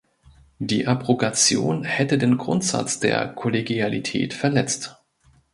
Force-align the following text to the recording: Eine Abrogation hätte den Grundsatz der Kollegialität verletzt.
Eine 0.59 0.87
Abrogation 0.87 1.83
hätte 1.83 2.17
den 2.17 2.37
Grundsatz 2.37 2.99
der 2.99 3.27
Kollegialität 3.27 4.33
verletzt. 4.33 4.97